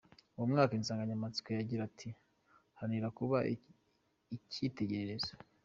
Uwo 0.35 0.45
mwaka, 0.51 0.73
insanganyamatsiko 0.75 1.49
yagira 1.51 1.83
iti: 1.91 2.09
“Haranira 2.77 3.07
kuba 3.17 3.37
icyitegererezo. 4.35 5.33